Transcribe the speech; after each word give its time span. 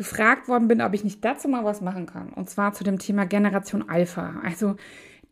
gefragt 0.00 0.48
worden 0.48 0.66
bin, 0.66 0.80
ob 0.80 0.94
ich 0.94 1.04
nicht 1.04 1.22
dazu 1.22 1.46
mal 1.46 1.62
was 1.62 1.82
machen 1.82 2.06
kann. 2.06 2.30
Und 2.30 2.48
zwar 2.48 2.72
zu 2.72 2.84
dem 2.84 2.98
Thema 2.98 3.26
Generation 3.26 3.86
Alpha. 3.86 4.40
Also 4.42 4.76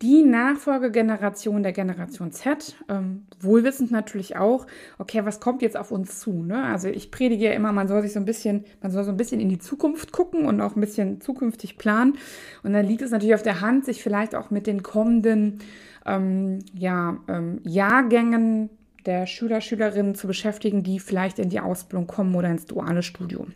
die 0.03 0.21
Nachfolgegeneration 0.21 1.63
der 1.63 1.71
Generation 1.71 2.31
Z, 2.31 2.75
ähm, 2.87 3.25
wohlwissend 3.39 3.89
natürlich 3.89 4.37
auch, 4.37 4.67
okay, 4.99 5.25
was 5.25 5.39
kommt 5.39 5.63
jetzt 5.63 5.75
auf 5.75 5.89
uns 5.89 6.19
zu? 6.19 6.43
Ne? 6.43 6.65
Also 6.65 6.87
ich 6.87 7.09
predige 7.09 7.45
ja 7.45 7.53
immer, 7.53 7.71
man 7.71 7.87
soll 7.87 8.03
sich 8.03 8.13
so 8.13 8.19
ein 8.19 8.25
bisschen, 8.25 8.63
man 8.83 8.91
soll 8.91 9.03
so 9.03 9.09
ein 9.09 9.17
bisschen 9.17 9.41
in 9.41 9.49
die 9.49 9.57
Zukunft 9.57 10.11
gucken 10.11 10.45
und 10.45 10.61
auch 10.61 10.75
ein 10.75 10.81
bisschen 10.81 11.19
zukünftig 11.19 11.79
planen. 11.79 12.19
Und 12.61 12.73
dann 12.73 12.85
liegt 12.85 13.01
es 13.01 13.09
natürlich 13.09 13.33
auf 13.33 13.41
der 13.41 13.61
Hand, 13.61 13.85
sich 13.85 14.03
vielleicht 14.03 14.35
auch 14.35 14.51
mit 14.51 14.67
den 14.67 14.83
kommenden 14.83 15.63
ähm, 16.05 16.59
ja, 16.75 17.17
ähm, 17.27 17.59
Jahrgängen 17.63 18.69
der 19.07 19.25
Schüler, 19.25 19.61
Schülerinnen 19.61 20.13
zu 20.13 20.27
beschäftigen, 20.27 20.83
die 20.83 20.99
vielleicht 20.99 21.39
in 21.39 21.49
die 21.49 21.59
Ausbildung 21.59 22.05
kommen 22.05 22.35
oder 22.35 22.49
ins 22.49 22.67
duale 22.67 23.01
Studium. 23.01 23.53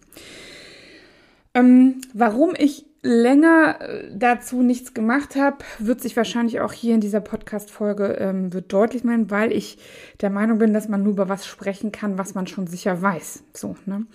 Ähm, 1.54 2.02
warum 2.14 2.54
ich 2.58 2.86
länger 3.04 3.82
äh, 3.82 4.12
dazu 4.16 4.64
nichts 4.64 4.94
gemacht 4.94 5.36
habe, 5.36 5.58
wird 5.78 6.02
sich 6.02 6.16
wahrscheinlich 6.16 6.62
auch 6.62 6.72
hier 6.72 6.96
in 6.96 7.02
dieser 7.02 7.20
Podcast-Folge 7.20 8.18
ähm, 8.20 8.54
wird 8.54 8.72
deutlich 8.72 9.04
werden, 9.04 9.30
weil 9.30 9.52
ich 9.52 9.78
der 10.22 10.30
Meinung 10.30 10.58
bin, 10.58 10.74
dass 10.74 10.88
man 10.88 11.04
nur 11.04 11.14
über 11.14 11.30
was 11.30 11.46
sprechen 11.46 11.92
kann, 11.92 12.18
was 12.18 12.34
man 12.34 12.48
schon 12.48 12.66
sicher 12.66 13.02
weiß. 13.02 13.44
So, 13.54 13.76
ne? 13.86 14.06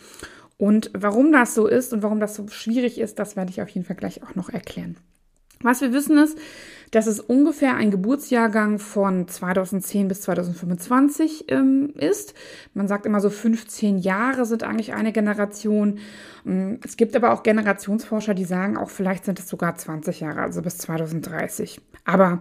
Und 0.56 0.91
warum 0.92 1.31
das 1.31 1.55
so 1.55 1.69
ist 1.69 1.92
und 1.92 2.03
warum 2.03 2.19
das 2.19 2.34
so 2.34 2.48
schwierig 2.48 2.98
ist, 2.98 3.20
das 3.20 3.36
werde 3.36 3.50
ich 3.50 3.62
auf 3.62 3.69
jeden 3.69 3.86
Fall 3.86 3.94
gleich 3.94 4.25
auch 4.25 4.34
noch 4.34 4.48
erklären. 4.48 4.97
Was 5.61 5.81
wir 5.81 5.92
wissen 5.92 6.19
ist, 6.19 6.39
dass 6.91 7.06
es 7.06 7.20
ungefähr 7.20 7.75
ein 7.75 7.91
Geburtsjahrgang 7.91 8.78
von 8.78 9.28
2010 9.28 10.08
bis 10.08 10.22
2025 10.22 11.47
ähm, 11.48 11.92
ist. 11.97 12.34
Man 12.75 12.89
sagt 12.89 13.06
immer 13.06 13.20
so 13.20 13.31
15 13.31 13.98
Jahre 13.98 14.47
sind 14.47 14.62
eigentlich 14.62 14.94
eine 14.94 15.12
Generation. 15.12 15.98
Ähm, 16.47 16.81
es 16.84 16.97
gibt 16.97 17.14
aber 17.16 17.33
auch 17.33 17.42
Generationsforscher, 17.42 18.34
die 18.34 18.44
sagen, 18.44 18.77
auch 18.77 18.91
vielleicht 18.91 19.25
sind 19.25 19.39
es 19.39 19.48
sogar 19.48 19.75
20 19.75 20.20
Jahre, 20.20 20.42
also 20.42 20.62
bis 20.62 20.78
2030. 20.78 21.81
Aber 22.05 22.41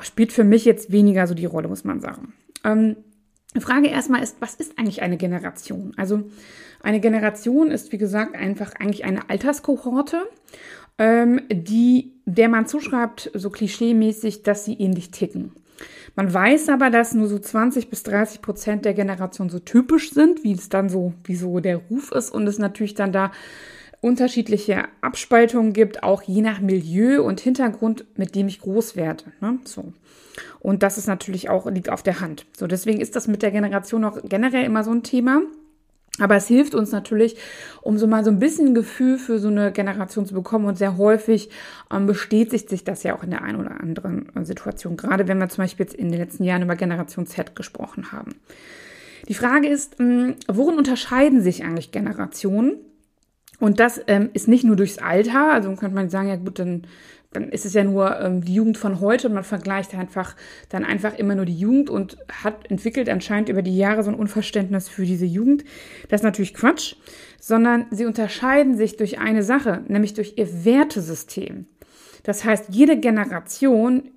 spielt 0.00 0.32
für 0.32 0.44
mich 0.44 0.64
jetzt 0.64 0.92
weniger 0.92 1.26
so 1.26 1.34
die 1.34 1.46
Rolle, 1.46 1.68
muss 1.68 1.84
man 1.84 2.00
sagen. 2.00 2.32
Ähm, 2.64 2.96
die 3.54 3.60
Frage 3.60 3.88
erstmal 3.88 4.22
ist, 4.22 4.36
was 4.40 4.54
ist 4.54 4.78
eigentlich 4.78 5.02
eine 5.02 5.16
Generation? 5.16 5.92
Also 5.96 6.24
eine 6.82 7.00
Generation 7.00 7.70
ist, 7.70 7.90
wie 7.90 7.98
gesagt, 7.98 8.36
einfach 8.36 8.74
eigentlich 8.78 9.04
eine 9.04 9.30
Alterskohorte 9.30 10.22
ähm, 10.98 11.40
die, 11.50 12.12
der 12.24 12.48
man 12.48 12.66
zuschreibt, 12.66 13.30
so 13.34 13.50
klischeemäßig, 13.50 14.42
dass 14.42 14.64
sie 14.64 14.74
ähnlich 14.74 15.10
ticken. 15.10 15.52
Man 16.14 16.32
weiß 16.32 16.70
aber, 16.70 16.88
dass 16.88 17.12
nur 17.12 17.28
so 17.28 17.38
20 17.38 17.90
bis 17.90 18.02
30 18.02 18.40
Prozent 18.40 18.84
der 18.84 18.94
Generation 18.94 19.50
so 19.50 19.58
typisch 19.58 20.12
sind, 20.12 20.42
wie 20.44 20.52
es 20.52 20.70
dann 20.70 20.88
so, 20.88 21.12
wie 21.24 21.36
so 21.36 21.60
der 21.60 21.76
Ruf 21.76 22.10
ist 22.12 22.30
und 22.30 22.46
es 22.46 22.58
natürlich 22.58 22.94
dann 22.94 23.12
da 23.12 23.30
unterschiedliche 24.00 24.84
Abspaltungen 25.00 25.72
gibt, 25.72 26.02
auch 26.02 26.22
je 26.22 26.40
nach 26.40 26.60
Milieu 26.60 27.22
und 27.22 27.40
Hintergrund, 27.40 28.06
mit 28.16 28.34
dem 28.34 28.48
ich 28.48 28.60
groß 28.60 28.96
werde. 28.96 29.24
Ne? 29.40 29.58
So. 29.64 29.92
Und 30.60 30.82
das 30.82 30.98
ist 30.98 31.06
natürlich 31.06 31.48
auch, 31.50 31.66
liegt 31.70 31.90
auf 31.90 32.02
der 32.02 32.20
Hand. 32.20 32.46
So, 32.56 32.66
deswegen 32.66 33.00
ist 33.00 33.16
das 33.16 33.26
mit 33.26 33.42
der 33.42 33.50
Generation 33.50 34.04
auch 34.04 34.18
generell 34.24 34.64
immer 34.64 34.84
so 34.84 34.92
ein 34.92 35.02
Thema. 35.02 35.42
Aber 36.18 36.36
es 36.36 36.46
hilft 36.46 36.74
uns 36.74 36.92
natürlich, 36.92 37.36
um 37.82 37.98
so 37.98 38.06
mal 38.06 38.24
so 38.24 38.30
ein 38.30 38.38
bisschen 38.38 38.74
Gefühl 38.74 39.18
für 39.18 39.38
so 39.38 39.48
eine 39.48 39.70
Generation 39.72 40.26
zu 40.26 40.34
bekommen. 40.34 40.64
Und 40.64 40.78
sehr 40.78 40.96
häufig 40.96 41.50
ähm, 41.92 42.06
bestätigt 42.06 42.68
sich 42.70 42.84
das 42.84 43.02
ja 43.02 43.14
auch 43.16 43.22
in 43.22 43.30
der 43.30 43.42
einen 43.42 43.60
oder 43.60 43.80
anderen 43.80 44.34
äh, 44.34 44.44
Situation. 44.44 44.96
Gerade 44.96 45.28
wenn 45.28 45.38
wir 45.38 45.48
zum 45.48 45.64
Beispiel 45.64 45.84
jetzt 45.84 45.94
in 45.94 46.10
den 46.10 46.20
letzten 46.20 46.44
Jahren 46.44 46.62
über 46.62 46.76
Generation 46.76 47.26
Z 47.26 47.54
gesprochen 47.54 48.12
haben. 48.12 48.36
Die 49.28 49.34
Frage 49.34 49.68
ist, 49.68 49.98
mh, 49.98 50.06
hm, 50.06 50.34
worin 50.48 50.78
unterscheiden 50.78 51.42
sich 51.42 51.64
eigentlich 51.64 51.92
Generationen? 51.92 52.76
Und 53.58 53.80
das 53.80 54.00
ähm, 54.06 54.30
ist 54.34 54.48
nicht 54.48 54.64
nur 54.64 54.76
durchs 54.76 54.98
Alter, 54.98 55.52
also 55.52 55.74
könnte 55.76 55.94
man 55.94 56.10
sagen, 56.10 56.28
ja 56.28 56.36
gut, 56.36 56.58
dann 56.58 56.86
dann 57.36 57.50
ist 57.50 57.66
es 57.66 57.74
ja 57.74 57.84
nur 57.84 58.18
ähm, 58.20 58.42
die 58.42 58.54
Jugend 58.54 58.78
von 58.78 59.00
heute 59.00 59.28
und 59.28 59.34
man 59.34 59.44
vergleicht 59.44 59.94
einfach 59.94 60.34
dann 60.70 60.84
einfach 60.84 61.16
immer 61.18 61.34
nur 61.34 61.44
die 61.44 61.58
Jugend 61.58 61.90
und 61.90 62.16
hat 62.42 62.70
entwickelt 62.70 63.08
anscheinend 63.08 63.50
über 63.50 63.62
die 63.62 63.76
Jahre 63.76 64.02
so 64.02 64.10
ein 64.10 64.16
Unverständnis 64.16 64.88
für 64.88 65.04
diese 65.04 65.26
Jugend. 65.26 65.64
Das 66.08 66.20
ist 66.20 66.24
natürlich 66.24 66.54
Quatsch, 66.54 66.96
sondern 67.38 67.86
sie 67.90 68.06
unterscheiden 68.06 68.76
sich 68.76 68.96
durch 68.96 69.18
eine 69.18 69.42
Sache, 69.42 69.82
nämlich 69.86 70.14
durch 70.14 70.34
ihr 70.36 70.64
Wertesystem. 70.64 71.66
Das 72.22 72.44
heißt, 72.44 72.70
jede 72.70 72.98
Generation 72.98 74.10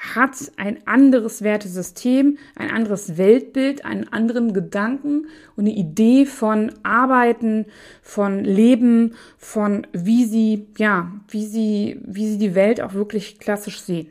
hat 0.00 0.52
ein 0.56 0.86
anderes 0.86 1.42
Wertesystem, 1.42 2.38
ein 2.56 2.70
anderes 2.70 3.16
Weltbild, 3.16 3.84
einen 3.84 4.08
anderen 4.12 4.52
Gedanken 4.52 5.26
und 5.56 5.66
eine 5.66 5.74
Idee 5.74 6.26
von 6.26 6.72
Arbeiten, 6.82 7.66
von 8.02 8.44
Leben, 8.44 9.14
von 9.36 9.86
wie 9.92 10.24
sie, 10.24 10.66
ja, 10.78 11.12
wie 11.28 11.46
sie, 11.46 12.00
wie 12.04 12.28
sie 12.28 12.38
die 12.38 12.54
Welt 12.54 12.80
auch 12.80 12.94
wirklich 12.94 13.38
klassisch 13.38 13.80
sehen. 13.80 14.08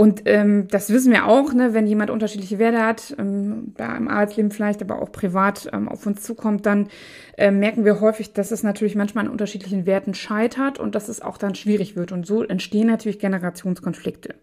Und 0.00 0.22
ähm, 0.24 0.66
das 0.68 0.88
wissen 0.88 1.12
wir 1.12 1.26
auch, 1.26 1.52
ne, 1.52 1.74
wenn 1.74 1.86
jemand 1.86 2.08
unterschiedliche 2.08 2.58
Werte 2.58 2.82
hat, 2.82 3.14
ähm, 3.18 3.74
da 3.76 3.94
im 3.98 4.08
Arbeitsleben 4.08 4.50
vielleicht, 4.50 4.80
aber 4.80 5.02
auch 5.02 5.12
privat 5.12 5.68
ähm, 5.74 5.90
auf 5.90 6.06
uns 6.06 6.22
zukommt, 6.22 6.64
dann 6.64 6.88
äh, 7.36 7.50
merken 7.50 7.84
wir 7.84 8.00
häufig, 8.00 8.32
dass 8.32 8.50
es 8.50 8.62
natürlich 8.62 8.94
manchmal 8.94 9.26
an 9.26 9.30
unterschiedlichen 9.30 9.84
Werten 9.84 10.14
scheitert 10.14 10.78
und 10.78 10.94
dass 10.94 11.10
es 11.10 11.20
auch 11.20 11.36
dann 11.36 11.54
schwierig 11.54 11.96
wird. 11.96 12.12
Und 12.12 12.26
so 12.26 12.42
entstehen 12.42 12.86
natürlich 12.86 13.18
Generationskonflikte. 13.18 14.36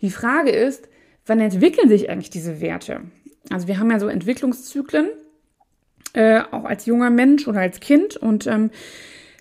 Die 0.00 0.10
Frage 0.10 0.50
ist, 0.50 0.88
wann 1.26 1.40
entwickeln 1.40 1.88
sich 1.88 2.08
eigentlich 2.08 2.30
diese 2.30 2.60
Werte? 2.60 3.00
Also 3.50 3.66
wir 3.66 3.80
haben 3.80 3.90
ja 3.90 3.98
so 3.98 4.06
Entwicklungszyklen, 4.06 5.08
äh, 6.12 6.42
auch 6.52 6.66
als 6.66 6.86
junger 6.86 7.10
Mensch 7.10 7.48
oder 7.48 7.58
als 7.58 7.80
Kind 7.80 8.16
und 8.16 8.46
ähm, 8.46 8.70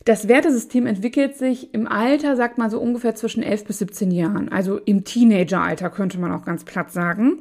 das 0.06 0.28
Wertesystem 0.28 0.86
entwickelt 0.86 1.38
sich 1.38 1.74
im 1.74 1.88
Alter, 1.88 2.36
sagt 2.36 2.58
man 2.58 2.69
so 2.69 2.80
ungefähr 2.80 3.16
zwischen 3.16 3.44
11 3.44 3.66
bis 3.66 3.80
17 3.80 4.12
Jahren, 4.12 4.50
also 4.50 4.78
im 4.78 5.03
Teenageralter 5.03 5.90
könnte 5.90 6.19
man 6.19 6.31
auch 6.31 6.46
ganz 6.46 6.64
platt 6.64 6.91
sagen. 6.91 7.40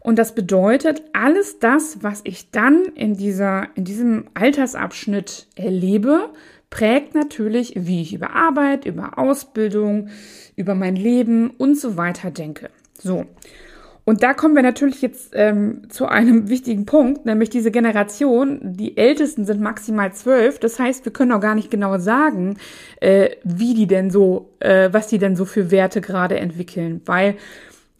Und 0.00 0.18
das 0.18 0.34
bedeutet, 0.34 1.02
alles 1.14 1.58
das, 1.58 1.98
was 2.02 2.20
ich 2.22 2.50
dann 2.52 2.84
in, 2.94 3.16
dieser, 3.16 3.68
in 3.74 3.84
diesem 3.84 4.26
Altersabschnitt 4.34 5.48
erlebe, 5.56 6.30
prägt 6.70 7.14
natürlich, 7.14 7.72
wie 7.76 8.02
ich 8.02 8.14
über 8.14 8.30
Arbeit, 8.30 8.84
über 8.84 9.18
Ausbildung, 9.18 10.10
über 10.54 10.74
mein 10.74 10.94
Leben 10.94 11.50
und 11.50 11.76
so 11.76 11.96
weiter 11.96 12.30
denke. 12.30 12.70
So. 12.98 13.26
Und 14.08 14.22
da 14.22 14.34
kommen 14.34 14.54
wir 14.54 14.62
natürlich 14.62 15.02
jetzt 15.02 15.32
ähm, 15.34 15.90
zu 15.90 16.06
einem 16.06 16.48
wichtigen 16.48 16.86
Punkt, 16.86 17.26
nämlich 17.26 17.50
diese 17.50 17.72
Generation. 17.72 18.60
Die 18.62 18.96
Ältesten 18.96 19.44
sind 19.44 19.60
maximal 19.60 20.12
zwölf. 20.12 20.60
Das 20.60 20.78
heißt, 20.78 21.04
wir 21.04 21.12
können 21.12 21.32
auch 21.32 21.40
gar 21.40 21.56
nicht 21.56 21.72
genau 21.72 21.98
sagen, 21.98 22.56
äh, 23.00 23.30
wie 23.42 23.74
die 23.74 23.88
denn 23.88 24.12
so, 24.12 24.54
äh, 24.60 24.90
was 24.92 25.08
die 25.08 25.18
denn 25.18 25.34
so 25.34 25.44
für 25.44 25.72
Werte 25.72 26.00
gerade 26.00 26.38
entwickeln, 26.38 27.02
weil 27.04 27.34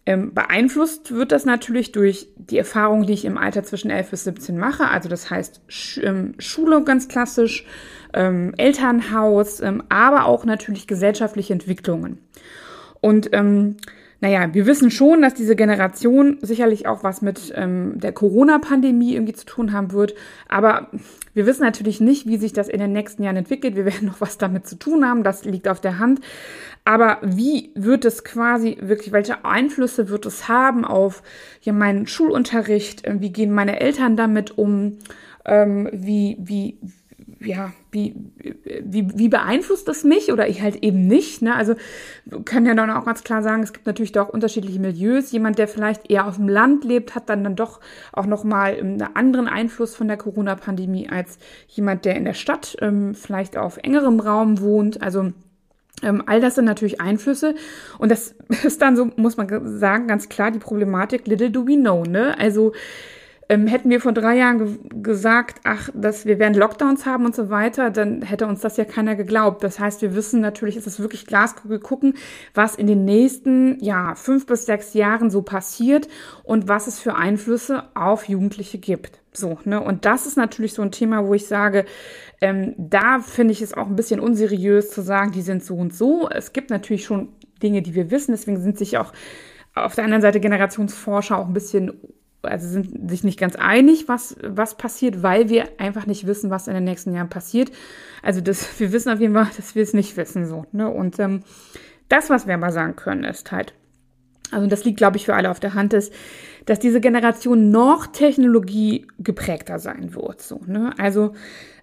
ähm, 0.05 0.33
beeinflusst 0.33 1.13
wird 1.13 1.33
das 1.33 1.43
natürlich 1.43 1.91
durch 1.91 2.29
die 2.37 2.57
Erfahrung, 2.57 3.05
die 3.05 3.11
ich 3.11 3.25
im 3.25 3.37
Alter 3.37 3.63
zwischen 3.63 3.91
11 3.91 4.11
bis 4.11 4.23
17 4.23 4.57
mache. 4.57 4.87
Also 4.87 5.09
das 5.09 5.29
heißt 5.29 5.59
Sch 5.67 5.97
ähm, 5.97 6.35
Schule 6.37 6.81
ganz 6.85 7.09
klassisch, 7.09 7.65
ähm, 8.13 8.53
Elternhaus, 8.55 9.59
ähm, 9.59 9.83
aber 9.89 10.23
auch 10.23 10.45
natürlich 10.45 10.87
gesellschaftliche 10.87 11.51
Entwicklungen. 11.51 12.19
Und 13.01 13.31
ähm, 13.33 13.75
naja, 14.19 14.51
wir 14.51 14.65
wissen 14.65 14.89
schon, 14.89 15.21
dass 15.21 15.35
diese 15.35 15.55
Generation 15.55 16.37
sicherlich 16.41 16.87
auch 16.87 17.03
was 17.03 17.21
mit 17.21 17.53
ähm, 17.55 17.99
der 17.99 18.11
Corona-Pandemie 18.11 19.13
irgendwie 19.13 19.33
zu 19.33 19.45
tun 19.45 19.73
haben 19.73 19.91
wird. 19.91 20.15
Aber 20.47 20.87
wir 21.35 21.45
wissen 21.45 21.61
natürlich 21.61 22.01
nicht, 22.01 22.25
wie 22.25 22.37
sich 22.37 22.51
das 22.51 22.67
in 22.67 22.79
den 22.79 22.93
nächsten 22.93 23.21
Jahren 23.21 23.37
entwickelt. 23.37 23.75
Wir 23.75 23.85
werden 23.85 24.07
noch 24.07 24.19
was 24.19 24.39
damit 24.39 24.67
zu 24.67 24.77
tun 24.77 25.05
haben. 25.05 25.23
Das 25.23 25.45
liegt 25.45 25.67
auf 25.67 25.81
der 25.81 25.99
Hand. 25.99 26.21
Aber 26.83 27.19
wie 27.21 27.71
wird 27.75 28.05
es 28.05 28.23
quasi 28.23 28.77
wirklich, 28.81 29.11
welche 29.11 29.45
Einflüsse 29.45 30.09
wird 30.09 30.25
es 30.25 30.47
haben 30.47 30.83
auf 30.83 31.21
ja, 31.61 31.73
meinen 31.73 32.07
Schulunterricht? 32.07 33.03
Wie 33.07 33.31
gehen 33.31 33.51
meine 33.51 33.79
Eltern 33.79 34.17
damit 34.17 34.57
um? 34.57 34.97
Ähm, 35.45 35.89
wie, 35.93 36.37
wie, 36.39 36.79
ja, 37.39 37.71
wie, 37.91 38.15
wie, 38.83 39.09
wie 39.17 39.29
beeinflusst 39.29 39.87
das 39.87 40.03
mich 40.03 40.31
oder 40.31 40.47
ich 40.47 40.61
halt 40.61 40.83
eben 40.83 41.07
nicht? 41.07 41.41
Ne? 41.41 41.55
Also 41.55 41.75
können 42.45 42.65
ja 42.65 42.73
dann 42.73 42.89
auch 42.89 43.05
ganz 43.05 43.23
klar 43.23 43.43
sagen, 43.43 43.63
es 43.63 43.73
gibt 43.73 43.85
natürlich 43.85 44.11
doch 44.11 44.29
unterschiedliche 44.29 44.79
Milieus. 44.79 45.31
Jemand, 45.31 45.57
der 45.57 45.67
vielleicht 45.67 46.09
eher 46.09 46.27
auf 46.27 46.37
dem 46.37 46.49
Land 46.49 46.83
lebt, 46.83 47.15
hat 47.15 47.29
dann 47.29 47.43
dann 47.43 47.55
doch 47.55 47.79
auch 48.11 48.25
nochmal 48.25 48.77
einen 48.77 49.01
anderen 49.01 49.47
Einfluss 49.47 49.95
von 49.95 50.07
der 50.07 50.17
Corona-Pandemie 50.17 51.09
als 51.09 51.37
jemand, 51.67 52.05
der 52.05 52.15
in 52.15 52.25
der 52.25 52.33
Stadt 52.33 52.75
ähm, 52.81 53.13
vielleicht 53.13 53.57
auf 53.57 53.77
engerem 53.77 54.19
Raum 54.19 54.59
wohnt. 54.59 55.01
Also 55.01 55.31
Ähm, 56.03 56.21
all 56.27 56.39
das 56.39 56.53
sind 56.53 56.65
natürlich 56.65 57.01
Einflüsse 57.01 57.55
und 57.97 58.11
das 58.11 58.35
ist 58.63 58.81
dann 58.81 58.95
so, 58.95 59.09
muss 59.15 59.37
man 59.37 59.47
sagen, 59.79 60.07
ganz 60.07 60.29
klar 60.29 60.51
die 60.51 60.59
Problematik, 60.59 61.25
little 61.27 61.49
do 61.49 61.65
we 61.67 61.75
know, 61.75 62.03
ne? 62.03 62.37
Also 62.37 62.73
ähm, 63.49 63.67
hätten 63.67 63.89
wir 63.89 64.01
vor 64.01 64.11
drei 64.11 64.35
Jahren 64.37 64.57
ge 64.57 64.77
gesagt, 65.01 65.61
ach, 65.63 65.89
dass 65.93 66.25
wir 66.25 66.37
werden 66.37 66.53
Lockdowns 66.53 67.05
haben 67.05 67.25
und 67.25 67.35
so 67.35 67.49
weiter, 67.49 67.91
dann 67.91 68.21
hätte 68.21 68.45
uns 68.45 68.61
das 68.61 68.77
ja 68.77 68.83
keiner 68.83 69.15
geglaubt. 69.15 69.63
Das 69.63 69.79
heißt, 69.79 70.01
wir 70.01 70.15
wissen 70.15 70.41
natürlich, 70.41 70.75
ist 70.75 70.87
es 70.87 70.99
wirklich 70.99 71.25
Glaskugel 71.25 71.79
gucken, 71.79 72.15
was 72.53 72.75
in 72.75 72.87
den 72.87 73.05
nächsten, 73.05 73.81
ja, 73.81 74.15
fünf 74.15 74.45
bis 74.45 74.65
sechs 74.65 74.93
Jahren 74.93 75.29
so 75.29 75.41
passiert 75.43 76.07
und 76.43 76.67
was 76.67 76.87
es 76.87 76.99
für 76.99 77.15
Einflüsse 77.15 77.83
auf 77.95 78.27
Jugendliche 78.27 78.79
gibt. 78.79 79.21
So, 79.31 79.59
ne? 79.63 79.81
Und 79.81 80.05
das 80.05 80.25
ist 80.25 80.35
natürlich 80.35 80.73
so 80.73 80.81
ein 80.81 80.91
Thema, 80.91 81.25
wo 81.25 81.33
ich 81.33 81.47
sage, 81.47 81.85
ähm, 82.41 82.73
da 82.77 83.19
finde 83.19 83.53
ich 83.53 83.61
es 83.61 83.73
auch 83.73 83.87
ein 83.87 83.95
bisschen 83.95 84.19
unseriös 84.19 84.89
zu 84.89 85.01
sagen, 85.01 85.31
die 85.31 85.41
sind 85.41 85.63
so 85.63 85.75
und 85.75 85.93
so. 85.93 86.27
Es 86.29 86.53
gibt 86.53 86.69
natürlich 86.69 87.05
schon 87.05 87.29
Dinge, 87.63 87.81
die 87.81 87.95
wir 87.95 88.11
wissen, 88.11 88.31
deswegen 88.31 88.61
sind 88.61 88.77
sich 88.77 88.97
auch 88.97 89.13
auf 89.73 89.95
der 89.95 90.03
anderen 90.03 90.21
Seite 90.21 90.39
Generationsforscher 90.39 91.37
auch 91.37 91.47
ein 91.47 91.53
bisschen 91.53 91.93
also 92.47 92.67
sind 92.67 93.09
sich 93.09 93.23
nicht 93.23 93.39
ganz 93.39 93.55
einig, 93.55 94.07
was, 94.07 94.35
was 94.41 94.75
passiert, 94.75 95.23
weil 95.23 95.49
wir 95.49 95.67
einfach 95.79 96.05
nicht 96.05 96.27
wissen, 96.27 96.49
was 96.49 96.67
in 96.67 96.73
den 96.73 96.83
nächsten 96.83 97.13
Jahren 97.13 97.29
passiert. 97.29 97.71
Also 98.21 98.41
das, 98.41 98.67
wir 98.79 98.91
wissen 98.91 99.11
auf 99.11 99.19
jeden 99.19 99.33
Fall, 99.33 99.49
dass 99.55 99.75
wir 99.75 99.83
es 99.83 99.93
nicht 99.93 100.17
wissen. 100.17 100.45
So, 100.45 100.65
ne? 100.71 100.89
Und 100.89 101.19
ähm, 101.19 101.43
das, 102.09 102.29
was 102.29 102.47
wir 102.47 102.53
aber 102.53 102.71
sagen 102.71 102.95
können, 102.95 103.23
ist 103.23 103.51
halt, 103.51 103.73
also 104.51 104.67
das 104.67 104.85
liegt, 104.85 104.97
glaube 104.97 105.17
ich, 105.17 105.25
für 105.25 105.35
alle 105.35 105.51
auf 105.51 105.59
der 105.59 105.73
Hand, 105.73 105.93
ist, 105.93 106.13
dass 106.67 106.79
diese 106.79 107.01
Generation 107.01 107.71
noch 107.71 108.07
technologiegeprägter 108.07 109.79
sein 109.79 110.13
wird. 110.13 110.41
So, 110.41 110.61
ne? 110.67 110.93
Also 110.97 111.33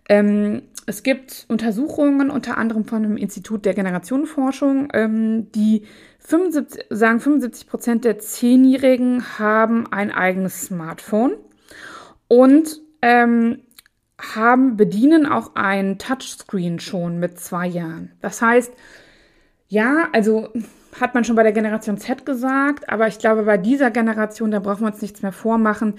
ähm, 0.09 0.63
es 0.87 1.03
gibt 1.03 1.47
Untersuchungen, 1.49 2.31
unter 2.31 2.59
anderem 2.59 2.85
von 2.85 3.05
einem 3.05 3.17
Institut 3.17 3.65
der 3.65 3.75
Generationenforschung, 3.75 4.89
ähm, 4.93 5.51
die 5.53 5.87
75, 6.21 6.85
sagen 6.91 7.21
75 7.21 7.67
Prozent 7.67 8.05
der 8.05 8.19
Zehnjährigen 8.19 9.39
haben 9.39 9.91
ein 9.91 10.11
eigenes 10.11 10.67
Smartphone 10.67 11.33
und 12.29 12.81
ähm, 13.01 13.61
haben, 14.21 14.77
bedienen 14.77 15.27
auch 15.27 15.55
ein 15.55 15.99
Touchscreen 15.99 16.79
schon 16.79 17.19
mit 17.19 17.41
zwei 17.41 17.67
Jahren. 17.67 18.13
Das 18.21 18.43
heißt, 18.43 18.73
ja, 19.69 20.09
also 20.13 20.51
hat 21.00 21.14
man 21.14 21.25
schon 21.25 21.37
bei 21.37 21.43
der 21.43 21.52
Generation 21.52 21.99
Z 21.99 22.25
gesagt, 22.25 22.88
aber 22.88 23.08
ich 23.08 23.19
glaube, 23.19 23.43
bei 23.44 23.58
dieser 23.58 23.91
Generation, 23.91 24.50
da 24.50 24.61
brauchen 24.61 24.82
wir 24.82 24.93
uns 24.93 25.02
nichts 25.02 25.23
mehr 25.23 25.32
vormachen, 25.32 25.94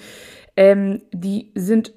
ähm, 0.56 1.02
die 1.12 1.52
sind 1.56 1.94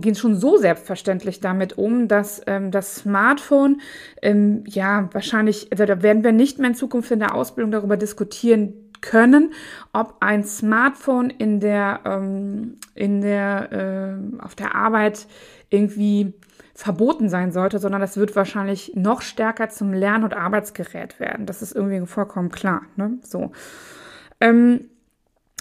gehen 0.00 0.14
schon 0.14 0.36
so 0.36 0.56
selbstverständlich 0.56 1.40
damit 1.40 1.76
um, 1.76 2.08
dass 2.08 2.40
ähm, 2.46 2.70
das 2.70 2.94
Smartphone, 2.96 3.80
ähm, 4.22 4.64
ja, 4.66 5.08
wahrscheinlich, 5.12 5.70
also 5.70 5.84
da 5.84 6.02
werden 6.02 6.24
wir 6.24 6.32
nicht 6.32 6.58
mehr 6.58 6.70
in 6.70 6.76
Zukunft 6.76 7.10
in 7.10 7.18
der 7.18 7.34
Ausbildung 7.34 7.70
darüber 7.70 7.96
diskutieren 7.96 8.87
können, 9.00 9.52
ob 9.92 10.16
ein 10.20 10.44
Smartphone 10.44 11.30
in 11.30 11.60
der, 11.60 12.00
ähm, 12.04 12.76
in 12.94 13.20
der, 13.20 13.72
äh, 13.72 14.42
auf 14.42 14.54
der 14.54 14.74
Arbeit 14.74 15.26
irgendwie 15.70 16.34
verboten 16.74 17.28
sein 17.28 17.50
sollte, 17.50 17.80
sondern 17.80 18.00
das 18.00 18.16
wird 18.16 18.36
wahrscheinlich 18.36 18.92
noch 18.94 19.20
stärker 19.20 19.68
zum 19.68 19.92
Lern- 19.92 20.22
und 20.22 20.34
Arbeitsgerät 20.34 21.18
werden. 21.18 21.44
Das 21.44 21.60
ist 21.60 21.74
irgendwie 21.74 22.06
vollkommen 22.06 22.50
klar. 22.50 22.82
Ne? 22.94 23.18
So. 23.22 23.50
Ähm, 24.40 24.88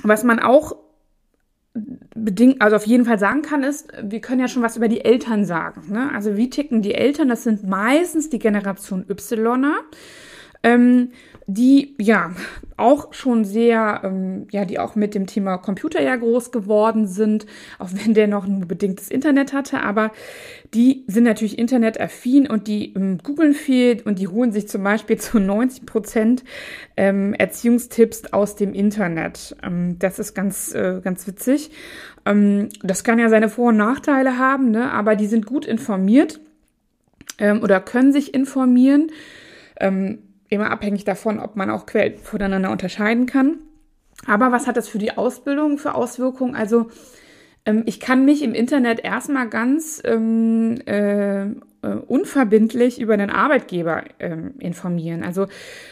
was 0.03 0.23
man 0.23 0.39
auch 0.39 0.75
bedingt, 2.15 2.61
also 2.61 2.75
auf 2.75 2.85
jeden 2.85 3.05
Fall 3.05 3.19
sagen 3.19 3.41
kann, 3.41 3.63
ist, 3.63 3.91
wir 4.01 4.21
können 4.21 4.39
ja 4.39 4.47
schon 4.47 4.63
was 4.63 4.77
über 4.77 4.87
die 4.87 5.03
Eltern 5.03 5.45
sagen. 5.45 5.91
Ne? 5.91 6.11
Also 6.13 6.37
wie 6.37 6.49
ticken 6.49 6.81
die 6.81 6.93
Eltern? 6.93 7.29
Das 7.29 7.43
sind 7.43 7.67
meistens 7.67 8.29
die 8.29 8.39
Generation 8.39 9.05
Ypsiloner. 9.09 9.75
Ähm, 10.63 11.09
die 11.49 11.95
ja 11.97 12.31
auch 12.75 13.13
schon 13.13 13.45
sehr, 13.45 14.01
ähm, 14.03 14.47
ja, 14.51 14.65
die 14.65 14.79
auch 14.79 14.95
mit 14.95 15.15
dem 15.15 15.27
Thema 15.27 15.57
Computer 15.57 16.01
ja 16.01 16.17
groß 16.17 16.51
geworden 16.51 17.07
sind, 17.07 17.45
auch 17.79 17.89
wenn 17.93 18.13
der 18.13 18.27
noch 18.27 18.45
ein 18.45 18.67
bedingtes 18.67 19.09
Internet 19.09 19.53
hatte, 19.53 19.79
aber 19.79 20.11
die 20.73 21.05
sind 21.07 21.23
natürlich 21.23 21.57
internetaffin 21.57 22.47
und 22.47 22.67
die 22.67 22.93
ähm, 22.93 23.19
googeln 23.23 23.53
viel 23.53 24.01
und 24.03 24.19
die 24.19 24.27
holen 24.27 24.51
sich 24.51 24.67
zum 24.67 24.83
Beispiel 24.83 25.17
zu 25.17 25.39
90 25.39 25.85
Prozent 25.85 26.43
ähm, 26.97 27.33
Erziehungstipps 27.33 28.33
aus 28.33 28.57
dem 28.57 28.73
Internet. 28.73 29.55
Ähm, 29.63 29.97
das 29.99 30.19
ist 30.19 30.33
ganz, 30.33 30.75
äh, 30.75 30.99
ganz 31.01 31.27
witzig. 31.27 31.71
Ähm, 32.25 32.67
das 32.83 33.05
kann 33.05 33.19
ja 33.19 33.29
seine 33.29 33.47
Vor- 33.47 33.69
und 33.69 33.77
Nachteile 33.77 34.37
haben, 34.37 34.71
ne? 34.71 34.91
aber 34.91 35.15
die 35.15 35.27
sind 35.27 35.45
gut 35.45 35.65
informiert 35.65 36.41
ähm, 37.39 37.63
oder 37.63 37.79
können 37.79 38.11
sich 38.11 38.33
informieren. 38.33 39.11
Ähm, 39.79 40.19
immer 40.49 40.71
abhängig 40.71 41.03
davon, 41.03 41.39
ob 41.39 41.55
man 41.55 41.69
auch 41.69 41.85
Quellen 41.85 42.17
voneinander 42.17 42.71
unterscheiden 42.71 43.25
kann. 43.25 43.59
Aber 44.25 44.51
was 44.51 44.67
hat 44.67 44.77
das 44.77 44.87
für 44.87 44.97
die 44.97 45.15
Ausbildung 45.17 45.77
für 45.77 45.95
Auswirkungen? 45.95 46.55
Also 46.55 46.89
ähm, 47.65 47.83
ich 47.85 47.99
kann 47.99 48.25
mich 48.25 48.41
im 48.41 48.53
Internet 48.53 49.03
erstmal 49.03 49.49
ganz 49.49 50.01
ähm, 50.03 50.79
äh, 50.85 51.43
äh, 51.43 51.95
unverbindlich 52.07 52.99
über 52.99 53.13
einen 53.13 53.29
Arbeitgeber 53.29 54.03
ähm, 54.19 54.55
informieren. 54.59 55.23
Also 55.23 55.47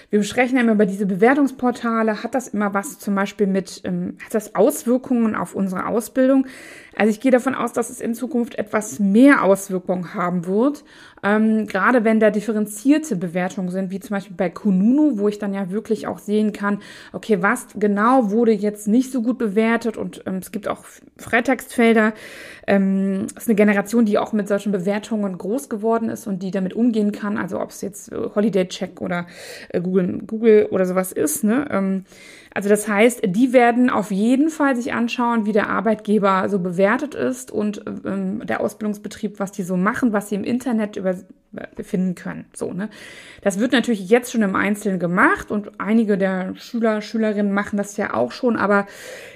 wir 0.10 0.24
sprechen 0.24 0.56
ja 0.56 0.62
immer 0.62 0.72
über 0.72 0.86
diese 0.86 1.06
Bewertungsportale. 1.06 2.24
Hat 2.24 2.34
das 2.34 2.48
immer 2.48 2.74
was 2.74 2.98
zum 2.98 3.14
Beispiel 3.14 3.48
mit, 3.48 3.82
ähm, 3.84 4.18
hat 4.24 4.34
das 4.34 4.56
Auswirkungen 4.56 5.36
auf 5.36 5.54
unsere 5.54 5.86
Ausbildung? 5.86 6.48
Also 6.96 7.10
ich 7.12 7.20
gehe 7.20 7.32
davon 7.32 7.56
aus, 7.56 7.74
dass 7.74 7.90
es 7.90 8.00
in 8.00 8.14
Zukunft 8.14 8.56
etwas 8.56 9.00
mehr 9.00 9.44
Auswirkungen 9.44 10.14
haben 10.14 10.46
wird, 10.46 10.84
ähm, 11.24 11.68
gerade 11.68 12.04
wenn 12.04 12.20
da 12.20 12.30
differenzierte 12.30 13.16
Bewertungen 13.16 13.70
sind, 13.70 13.92
wie 13.92 14.00
zum 14.00 14.16
Beispiel 14.16 14.36
bei 14.38 14.50
Kununu, 14.50 15.18
wo 15.18 15.28
ich 15.28 15.40
dann 15.40 15.54
ja 15.54 15.72
wirklich 15.72 16.08
auch 16.08 16.20
sehen 16.20 16.54
kann, 16.54 16.80
okay, 17.14 17.42
was 17.42 17.68
genau 17.76 18.32
wurde 18.32 18.52
jetzt 18.52 18.88
nicht 18.88 19.12
so 19.12 19.22
gut 19.22 19.38
bewertet 19.38 19.98
und 19.98 20.24
ähm, 20.26 20.36
es 20.36 20.52
gibt 20.52 20.68
auch 20.68 20.86
Freitextfelder. 21.18 22.14
Ähm, 22.68 23.28
ist 23.36 23.48
eine 23.48 23.56
Generation, 23.56 24.06
die 24.06 24.18
auch 24.18 24.34
mit 24.34 24.48
solchen 24.48 24.72
Bewertungen 24.72 25.38
groß 25.38 25.70
geworden 25.70 26.10
ist 26.10 26.28
und 26.28 26.44
die 26.44 26.52
damit 26.52 26.74
umgehen 26.74 27.12
kann, 27.12 27.38
also 27.38 27.60
ob 27.60 27.72
es 27.72 27.82
jetzt 27.82 28.12
Holiday 28.12 28.68
Check 28.68 29.02
oder 29.02 29.28
äh, 29.70 29.82
Google, 29.82 30.20
Google 30.26 30.68
oder 30.72 30.86
sowas 30.86 31.12
ist, 31.12 31.44
ne? 31.44 31.68
Ähm, 31.72 32.06
also 32.56 32.70
das 32.70 32.88
heißt, 32.88 33.22
die 33.26 33.52
werden 33.52 33.90
auf 33.90 34.12
jeden 34.12 34.50
Fall 34.50 34.78
sich 34.78 34.94
anschauen, 34.94 35.46
wie 35.46 35.52
der 35.52 35.70
Arbeitgeber 35.70 36.48
so 36.48 36.60
bewertet 36.60 37.14
ist 37.14 37.52
und 37.52 37.84
ähm, 37.86 38.46
der 38.46 38.62
Ausbildungsbetrieb, 38.62 39.42
was 39.42 39.52
die 39.52 39.64
so 39.64 39.76
machen, 39.76 40.14
was 40.14 40.30
sie 40.30 40.36
im 40.36 40.46
Internet 40.46 40.96
über 40.96 41.16
finden 41.82 42.16
können. 42.16 42.46
So, 42.54 42.72
ne? 42.74 42.90
Das 43.42 43.60
wird 43.60 43.74
natürlich 43.74 44.10
jetzt 44.10 44.32
schon 44.32 44.42
im 44.42 44.56
Einzelnen 44.56 45.00
gemacht 45.00 45.52
und 45.52 45.80
einige 45.80 46.18
der 46.18 46.56
Schüler, 46.56 47.02
Schülerinnen 47.02 47.54
machen 47.54 47.78
das 47.78 47.98
ja 47.98 48.14
auch 48.14 48.32
schon, 48.32 48.56
aber 48.56 48.88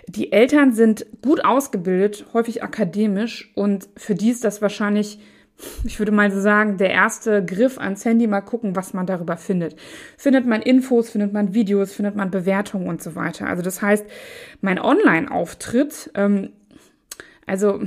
die 0.08 0.32
Eltern 0.32 0.74
sind 0.74 1.06
gut 1.22 1.44
ausgebildet, 1.44 2.26
häufig 2.34 2.64
akademisch 2.64 3.52
und 3.56 3.90
für 3.98 4.16
die 4.16 4.30
ist 4.30 4.44
das 4.44 4.62
wahrscheinlich 4.62 5.20
ich 5.84 6.00
würde 6.00 6.12
mal 6.12 6.32
so 6.32 6.40
sagen, 6.40 6.78
der 6.78 6.92
erste 6.92 7.44
Griff 7.44 7.78
ans 7.78 8.06
Handy, 8.06 8.28
mal 8.28 8.42
gucken, 8.42 8.76
was 8.76 8.94
man 8.94 9.06
darüber 9.06 9.38
findet. 9.38 9.76
Findet 10.18 10.46
man 10.46 10.62
Infos, 10.62 11.10
findet 11.10 11.34
man 11.34 11.54
Videos, 11.54 11.94
findet 11.94 12.16
man 12.16 12.32
Bewertungen 12.32 12.88
und 12.88 13.02
so 13.02 13.16
weiter. 13.16 13.48
Also 13.48 13.62
das 13.62 13.82
heißt, 13.82 14.06
mein 14.62 14.80
Online-Auftritt, 14.80 16.12
ähm, 16.16 16.52
also 17.46 17.82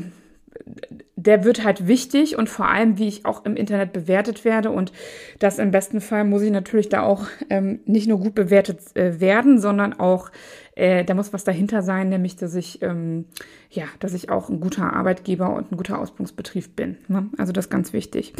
der 1.16 1.44
wird 1.44 1.64
halt 1.64 1.86
wichtig 1.86 2.36
und 2.36 2.48
vor 2.48 2.68
allem, 2.68 2.98
wie 2.98 3.08
ich 3.08 3.24
auch 3.26 3.44
im 3.44 3.56
Internet 3.56 3.92
bewertet 3.92 4.44
werde. 4.44 4.70
Und 4.70 4.92
das 5.38 5.58
im 5.58 5.70
besten 5.70 6.00
Fall 6.00 6.24
muss 6.24 6.42
ich 6.42 6.50
natürlich 6.50 6.88
da 6.88 7.02
auch 7.02 7.26
ähm, 7.50 7.80
nicht 7.86 8.08
nur 8.08 8.18
gut 8.18 8.34
bewertet 8.34 8.80
äh, 8.94 9.20
werden, 9.20 9.60
sondern 9.60 9.92
auch, 9.92 10.30
äh, 10.74 11.04
da 11.04 11.14
muss 11.14 11.32
was 11.32 11.44
dahinter 11.44 11.82
sein, 11.82 12.08
nämlich, 12.08 12.36
dass 12.36 12.54
ich, 12.54 12.82
ähm, 12.82 13.26
ja, 13.70 13.84
dass 14.00 14.14
ich 14.14 14.30
auch 14.30 14.48
ein 14.48 14.60
guter 14.60 14.92
Arbeitgeber 14.92 15.54
und 15.54 15.72
ein 15.72 15.76
guter 15.76 15.98
Ausbildungsbetrieb 15.98 16.74
bin. 16.74 16.98
Ne? 17.08 17.28
Also 17.38 17.52
das 17.52 17.66
ist 17.66 17.70
ganz 17.70 17.92
wichtig. 17.92 18.32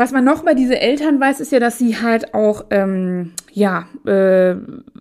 Was 0.00 0.12
man 0.12 0.24
noch 0.24 0.44
bei 0.44 0.54
diesen 0.54 0.76
Eltern 0.76 1.20
weiß, 1.20 1.40
ist 1.40 1.52
ja, 1.52 1.60
dass 1.60 1.76
sie 1.76 2.00
halt 2.00 2.32
auch 2.32 2.64
ähm, 2.70 3.34
ja 3.52 3.86
äh, 4.06 4.54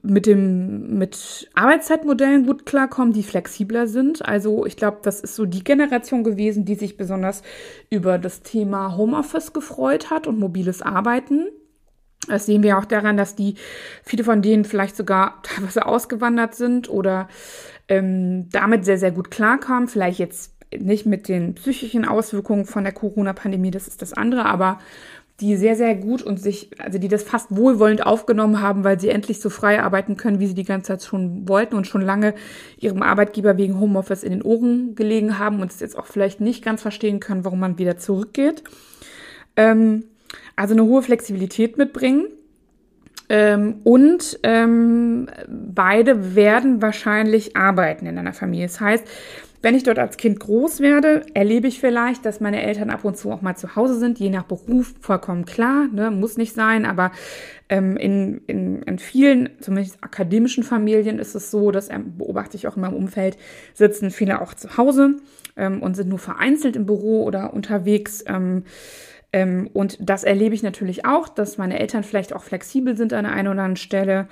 mit 0.03 0.25
dem 0.25 0.97
mit 0.97 1.49
Arbeitszeitmodellen 1.53 2.45
gut 2.45 2.65
klarkommen, 2.65 3.13
die 3.13 3.23
flexibler 3.23 3.87
sind. 3.87 4.25
Also 4.25 4.65
ich 4.65 4.75
glaube, 4.75 4.97
das 5.01 5.21
ist 5.21 5.35
so 5.35 5.45
die 5.45 5.63
Generation 5.63 6.25
gewesen, 6.25 6.65
die 6.65 6.75
sich 6.75 6.97
besonders 6.97 7.43
über 7.89 8.17
das 8.17 8.41
Thema 8.41 8.97
Homeoffice 8.97 9.53
gefreut 9.53 10.09
hat 10.09 10.27
und 10.27 10.37
mobiles 10.37 10.81
Arbeiten. 10.81 11.47
Das 12.27 12.45
sehen 12.45 12.61
wir 12.61 12.77
auch 12.77 12.83
daran, 12.83 13.15
dass 13.15 13.37
die 13.37 13.55
viele 14.03 14.25
von 14.25 14.41
denen 14.41 14.65
vielleicht 14.65 14.97
sogar 14.97 15.41
teilweise 15.43 15.85
ausgewandert 15.85 16.55
sind 16.55 16.89
oder 16.89 17.29
ähm, 17.87 18.49
damit 18.51 18.83
sehr 18.83 18.97
sehr 18.97 19.11
gut 19.11 19.31
klarkamen. 19.31 19.87
Vielleicht 19.87 20.19
jetzt 20.19 20.58
nicht 20.77 21.05
mit 21.05 21.27
den 21.27 21.55
psychischen 21.55 22.05
Auswirkungen 22.05 22.65
von 22.65 22.83
der 22.83 22.93
Corona-Pandemie, 22.93 23.71
das 23.71 23.87
ist 23.87 24.01
das 24.01 24.13
andere, 24.13 24.45
aber 24.45 24.79
die 25.39 25.55
sehr, 25.55 25.75
sehr 25.75 25.95
gut 25.95 26.21
und 26.21 26.37
sich, 26.37 26.69
also 26.79 26.99
die 26.99 27.07
das 27.07 27.23
fast 27.23 27.55
wohlwollend 27.55 28.05
aufgenommen 28.05 28.61
haben, 28.61 28.83
weil 28.83 28.99
sie 28.99 29.09
endlich 29.09 29.39
so 29.39 29.49
frei 29.49 29.81
arbeiten 29.81 30.17
können, 30.17 30.39
wie 30.39 30.47
sie 30.47 30.53
die 30.53 30.65
ganze 30.65 30.89
Zeit 30.89 31.03
schon 31.03 31.47
wollten 31.47 31.75
und 31.75 31.87
schon 31.87 32.01
lange 32.01 32.33
ihrem 32.77 33.01
Arbeitgeber 33.01 33.57
wegen 33.57 33.79
Homeoffice 33.79 34.23
in 34.23 34.31
den 34.31 34.41
Ohren 34.41 34.95
gelegen 34.95 35.39
haben 35.39 35.61
und 35.61 35.71
es 35.71 35.79
jetzt 35.79 35.97
auch 35.97 36.07
vielleicht 36.07 36.41
nicht 36.41 36.63
ganz 36.63 36.81
verstehen 36.81 37.21
können, 37.21 37.45
warum 37.45 37.59
man 37.59 37.77
wieder 37.77 37.97
zurückgeht. 37.97 38.63
Ähm, 39.55 40.03
Also 40.55 40.73
eine 40.73 40.83
hohe 40.83 41.01
Flexibilität 41.01 41.77
mitbringen. 41.77 42.27
Ähm, 43.29 43.75
und 43.83 44.39
ähm, 44.43 45.27
beide 45.47 46.35
werden 46.35 46.81
wahrscheinlich 46.81 47.55
arbeiten 47.55 48.07
in 48.07 48.17
einer 48.17 48.33
Familie. 48.33 48.67
Das 48.67 48.81
heißt, 48.81 49.07
wenn 49.61 49.75
ich 49.75 49.83
dort 49.83 49.99
als 49.99 50.17
Kind 50.17 50.39
groß 50.39 50.79
werde, 50.79 51.25
erlebe 51.33 51.67
ich 51.67 51.79
vielleicht, 51.79 52.25
dass 52.25 52.39
meine 52.39 52.61
Eltern 52.61 52.89
ab 52.89 53.03
und 53.03 53.17
zu 53.17 53.31
auch 53.31 53.41
mal 53.41 53.55
zu 53.55 53.75
Hause 53.75 53.99
sind, 53.99 54.19
je 54.19 54.29
nach 54.29 54.43
Beruf, 54.43 54.93
vollkommen 55.01 55.45
klar, 55.45 55.87
ne, 55.91 56.11
muss 56.11 56.37
nicht 56.37 56.53
sein, 56.53 56.85
aber 56.85 57.11
ähm, 57.67 57.97
in, 57.97 58.41
in, 58.47 58.81
in 58.83 58.99
vielen, 58.99 59.49
zumindest 59.59 60.03
akademischen 60.03 60.63
Familien 60.63 61.19
ist 61.19 61.35
es 61.35 61.51
so, 61.51 61.71
das 61.71 61.89
ähm, 61.89 62.17
beobachte 62.17 62.55
ich 62.57 62.67
auch 62.67 62.75
in 62.75 62.81
meinem 62.81 62.95
Umfeld, 62.95 63.37
sitzen 63.73 64.11
viele 64.11 64.41
auch 64.41 64.53
zu 64.53 64.77
Hause 64.77 65.15
ähm, 65.57 65.81
und 65.81 65.95
sind 65.95 66.09
nur 66.09 66.19
vereinzelt 66.19 66.75
im 66.75 66.85
Büro 66.85 67.23
oder 67.23 67.53
unterwegs. 67.53 68.23
Ähm, 68.25 68.63
ähm, 69.31 69.69
und 69.73 69.97
das 70.01 70.23
erlebe 70.23 70.55
ich 70.55 70.63
natürlich 70.63 71.05
auch, 71.05 71.29
dass 71.29 71.57
meine 71.57 71.79
Eltern 71.79 72.03
vielleicht 72.03 72.33
auch 72.33 72.43
flexibel 72.43 72.97
sind 72.97 73.13
an 73.13 73.25
der 73.25 73.33
einen 73.33 73.49
oder 73.49 73.61
anderen 73.61 73.75
Stelle. 73.75 74.27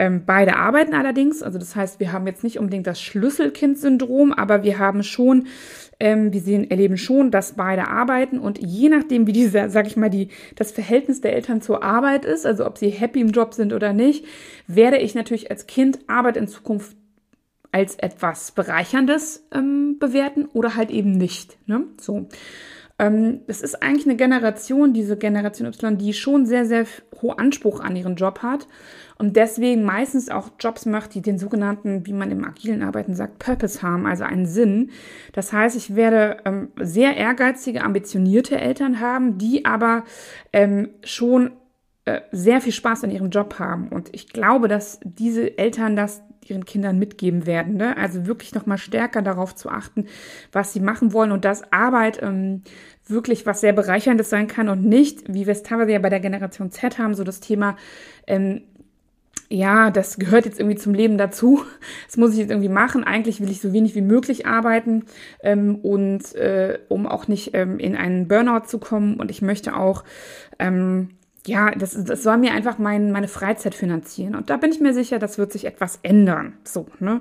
Ähm, 0.00 0.22
beide 0.24 0.56
arbeiten 0.56 0.94
allerdings, 0.94 1.42
also 1.42 1.58
das 1.58 1.74
heißt, 1.74 1.98
wir 1.98 2.12
haben 2.12 2.26
jetzt 2.26 2.44
nicht 2.44 2.58
unbedingt 2.58 2.86
das 2.86 3.00
Schlüsselkind-Syndrom, 3.00 4.32
aber 4.32 4.62
wir 4.62 4.78
haben 4.78 5.02
schon, 5.02 5.48
ähm, 5.98 6.32
wir 6.32 6.40
sehen, 6.40 6.70
erleben 6.70 6.96
schon, 6.96 7.32
dass 7.32 7.54
beide 7.54 7.88
arbeiten 7.88 8.38
und 8.38 8.58
je 8.58 8.88
nachdem, 8.88 9.26
wie 9.26 9.32
dieser, 9.32 9.70
sag 9.70 9.88
ich 9.88 9.96
mal, 9.96 10.08
die, 10.08 10.28
das 10.54 10.70
Verhältnis 10.70 11.20
der 11.20 11.34
Eltern 11.34 11.60
zur 11.60 11.82
Arbeit 11.82 12.24
ist, 12.24 12.46
also 12.46 12.64
ob 12.64 12.78
sie 12.78 12.90
happy 12.90 13.20
im 13.20 13.32
Job 13.32 13.54
sind 13.54 13.72
oder 13.72 13.92
nicht, 13.92 14.24
werde 14.68 14.98
ich 14.98 15.16
natürlich 15.16 15.50
als 15.50 15.66
Kind 15.66 15.98
Arbeit 16.06 16.36
in 16.36 16.46
Zukunft 16.46 16.96
als 17.72 17.96
etwas 17.96 18.52
Bereicherndes 18.52 19.46
ähm, 19.52 19.98
bewerten 19.98 20.46
oder 20.46 20.74
halt 20.74 20.90
eben 20.90 21.12
nicht. 21.12 21.58
Ne? 21.66 21.84
So. 22.00 22.28
Ähm, 22.98 23.40
es 23.46 23.62
ist 23.62 23.82
eigentlich 23.82 24.06
eine 24.06 24.16
Generation, 24.16 24.92
diese 24.92 25.16
Generation 25.16 25.68
Y, 25.68 25.98
die 25.98 26.12
schon 26.12 26.46
sehr, 26.46 26.66
sehr 26.66 26.86
hohen 27.22 27.38
Anspruch 27.38 27.80
an 27.80 27.94
ihren 27.94 28.16
Job 28.16 28.40
hat 28.42 28.66
und 29.18 29.36
deswegen 29.36 29.84
meistens 29.84 30.28
auch 30.28 30.50
Jobs 30.58 30.86
macht, 30.86 31.14
die 31.14 31.22
den 31.22 31.38
sogenannten, 31.38 32.06
wie 32.06 32.12
man 32.12 32.30
im 32.30 32.44
agilen 32.44 32.82
Arbeiten 32.82 33.14
sagt, 33.14 33.38
Purpose 33.38 33.82
haben, 33.82 34.06
also 34.06 34.24
einen 34.24 34.46
Sinn. 34.46 34.90
Das 35.32 35.52
heißt, 35.52 35.76
ich 35.76 35.96
werde 35.96 36.38
ähm, 36.44 36.68
sehr 36.80 37.16
ehrgeizige, 37.16 37.82
ambitionierte 37.82 38.60
Eltern 38.60 39.00
haben, 39.00 39.38
die 39.38 39.64
aber 39.64 40.04
ähm, 40.52 40.90
schon 41.04 41.52
äh, 42.04 42.20
sehr 42.30 42.60
viel 42.60 42.72
Spaß 42.72 43.04
an 43.04 43.10
ihrem 43.10 43.30
Job 43.30 43.58
haben. 43.58 43.88
Und 43.88 44.08
ich 44.12 44.28
glaube, 44.28 44.68
dass 44.68 45.00
diese 45.04 45.58
Eltern 45.58 45.96
das 45.96 46.22
ihren 46.50 46.64
Kindern 46.64 46.98
mitgeben 46.98 47.46
werden. 47.46 47.76
Ne? 47.76 47.96
Also 47.96 48.26
wirklich 48.26 48.54
nochmal 48.54 48.78
stärker 48.78 49.22
darauf 49.22 49.54
zu 49.54 49.68
achten, 49.68 50.06
was 50.52 50.72
sie 50.72 50.80
machen 50.80 51.12
wollen 51.12 51.32
und 51.32 51.44
dass 51.44 51.72
Arbeit 51.72 52.22
ähm, 52.22 52.62
wirklich 53.06 53.46
was 53.46 53.60
sehr 53.60 53.72
Bereicherndes 53.72 54.30
sein 54.30 54.48
kann 54.48 54.68
und 54.68 54.84
nicht, 54.84 55.32
wie 55.32 55.46
wir 55.46 55.52
es 55.52 55.62
teilweise 55.62 55.92
ja 55.92 55.98
bei 55.98 56.10
der 56.10 56.20
Generation 56.20 56.70
Z 56.70 56.98
haben, 56.98 57.14
so 57.14 57.24
das 57.24 57.40
Thema, 57.40 57.76
ähm, 58.26 58.62
ja, 59.50 59.90
das 59.90 60.18
gehört 60.18 60.44
jetzt 60.44 60.60
irgendwie 60.60 60.76
zum 60.76 60.94
Leben 60.94 61.18
dazu. 61.18 61.64
Das 62.06 62.16
muss 62.16 62.32
ich 62.32 62.38
jetzt 62.38 62.50
irgendwie 62.50 62.68
machen. 62.68 63.04
Eigentlich 63.04 63.40
will 63.40 63.50
ich 63.50 63.60
so 63.60 63.72
wenig 63.72 63.94
wie 63.94 64.00
möglich 64.00 64.46
arbeiten 64.46 65.04
ähm, 65.42 65.76
und 65.76 66.34
äh, 66.34 66.78
um 66.88 67.06
auch 67.06 67.28
nicht 67.28 67.50
ähm, 67.54 67.78
in 67.78 67.96
einen 67.96 68.28
Burnout 68.28 68.66
zu 68.66 68.78
kommen. 68.78 69.20
Und 69.20 69.30
ich 69.30 69.42
möchte 69.42 69.76
auch, 69.76 70.04
ähm, 70.58 71.10
ja, 71.48 71.70
das, 71.70 71.96
das 72.04 72.22
soll 72.22 72.38
mir 72.38 72.52
einfach 72.52 72.78
mein, 72.78 73.10
meine 73.10 73.28
Freizeit 73.28 73.74
finanzieren. 73.74 74.34
Und 74.34 74.50
da 74.50 74.56
bin 74.56 74.70
ich 74.70 74.80
mir 74.80 74.94
sicher, 74.94 75.18
das 75.18 75.38
wird 75.38 75.52
sich 75.52 75.64
etwas 75.64 75.98
ändern. 76.02 76.58
So, 76.64 76.86
ne? 77.00 77.20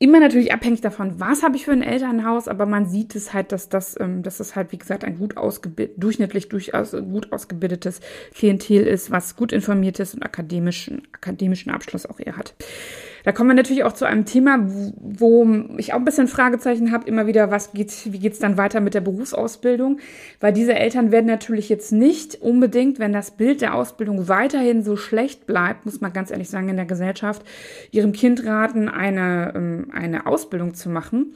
Immer 0.00 0.20
natürlich 0.20 0.52
abhängig 0.52 0.80
davon, 0.80 1.18
was 1.18 1.42
habe 1.42 1.56
ich 1.56 1.64
für 1.64 1.72
ein 1.72 1.82
Elternhaus, 1.82 2.46
aber 2.46 2.66
man 2.66 2.86
sieht 2.86 3.16
es 3.16 3.32
halt, 3.32 3.50
dass 3.50 3.68
das, 3.68 3.98
ähm, 3.98 4.22
dass 4.22 4.38
das 4.38 4.54
halt, 4.54 4.70
wie 4.70 4.78
gesagt, 4.78 5.04
ein 5.04 5.18
gut 5.18 5.36
ausgebildet, 5.36 5.96
durchschnittlich 6.00 6.48
durchaus 6.48 6.92
gut 6.92 7.32
ausgebildetes 7.32 8.00
Klientel 8.32 8.86
ist, 8.86 9.10
was 9.10 9.34
gut 9.34 9.52
informiert 9.52 9.98
ist 9.98 10.14
und 10.14 10.22
akademischen, 10.22 11.02
akademischen 11.12 11.72
Abschluss 11.72 12.06
auch 12.06 12.20
eher 12.20 12.36
hat. 12.36 12.54
Da 13.28 13.32
kommen 13.32 13.50
wir 13.50 13.56
natürlich 13.56 13.84
auch 13.84 13.92
zu 13.92 14.06
einem 14.06 14.24
Thema, 14.24 14.58
wo 14.96 15.46
ich 15.76 15.92
auch 15.92 15.98
ein 15.98 16.06
bisschen 16.06 16.28
Fragezeichen 16.28 16.92
habe, 16.92 17.06
immer 17.06 17.26
wieder, 17.26 17.50
was 17.50 17.74
geht, 17.74 17.92
wie 18.10 18.20
geht's 18.20 18.38
dann 18.38 18.56
weiter 18.56 18.80
mit 18.80 18.94
der 18.94 19.02
Berufsausbildung? 19.02 19.98
Weil 20.40 20.54
diese 20.54 20.74
Eltern 20.74 21.12
werden 21.12 21.26
natürlich 21.26 21.68
jetzt 21.68 21.92
nicht 21.92 22.36
unbedingt, 22.40 22.98
wenn 22.98 23.12
das 23.12 23.32
Bild 23.32 23.60
der 23.60 23.74
Ausbildung 23.74 24.28
weiterhin 24.28 24.82
so 24.82 24.96
schlecht 24.96 25.44
bleibt, 25.44 25.84
muss 25.84 26.00
man 26.00 26.14
ganz 26.14 26.30
ehrlich 26.30 26.48
sagen, 26.48 26.70
in 26.70 26.76
der 26.76 26.86
Gesellschaft, 26.86 27.42
ihrem 27.90 28.12
Kind 28.12 28.46
raten, 28.46 28.88
eine, 28.88 29.52
ähm, 29.54 29.90
eine 29.92 30.24
Ausbildung 30.26 30.72
zu 30.72 30.88
machen. 30.88 31.34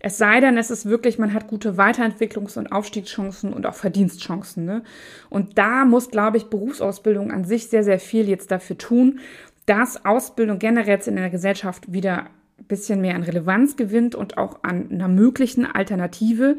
Es 0.00 0.16
sei 0.16 0.40
denn, 0.40 0.56
es 0.56 0.70
ist 0.70 0.86
wirklich, 0.86 1.18
man 1.18 1.32
hat 1.34 1.48
gute 1.48 1.76
Weiterentwicklungs- 1.76 2.58
und 2.58 2.70
Aufstiegschancen 2.70 3.52
und 3.52 3.66
auch 3.66 3.74
Verdienstchancen. 3.74 4.64
Ne? 4.64 4.82
Und 5.28 5.58
da 5.58 5.84
muss, 5.84 6.10
glaube 6.10 6.36
ich, 6.36 6.46
Berufsausbildung 6.46 7.32
an 7.32 7.44
sich 7.44 7.68
sehr, 7.68 7.82
sehr 7.82 7.98
viel 7.98 8.28
jetzt 8.28 8.50
dafür 8.50 8.78
tun 8.78 9.18
dass 9.68 10.04
Ausbildung 10.04 10.58
generell 10.58 10.98
in 11.06 11.16
der 11.16 11.28
Gesellschaft 11.28 11.92
wieder 11.92 12.30
ein 12.58 12.64
bisschen 12.66 13.00
mehr 13.00 13.14
an 13.14 13.22
Relevanz 13.22 13.76
gewinnt 13.76 14.14
und 14.14 14.38
auch 14.38 14.60
an 14.62 14.90
einer 14.90 15.08
möglichen 15.08 15.66
Alternative. 15.66 16.56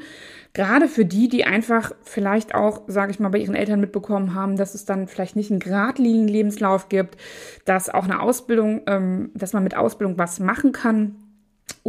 Gerade 0.53 0.87
für 0.87 1.05
die, 1.05 1.27
die 1.27 1.43
einfach 1.43 1.91
vielleicht 2.03 2.53
auch, 2.53 2.83
sage 2.87 3.11
ich 3.11 3.19
mal, 3.19 3.29
bei 3.29 3.39
ihren 3.39 3.55
Eltern 3.55 3.79
mitbekommen 3.79 4.35
haben, 4.35 4.55
dass 4.57 4.75
es 4.75 4.85
dann 4.85 5.07
vielleicht 5.07 5.35
nicht 5.35 5.49
einen 5.49 5.59
geradlinigen 5.59 6.27
Lebenslauf 6.27 6.87
gibt, 6.87 7.17
dass 7.65 7.89
auch 7.89 8.05
eine 8.05 8.21
Ausbildung, 8.21 8.81
ähm, 8.85 9.31
dass 9.33 9.53
man 9.53 9.63
mit 9.63 9.75
Ausbildung 9.75 10.17
was 10.17 10.39
machen 10.39 10.71
kann 10.71 11.15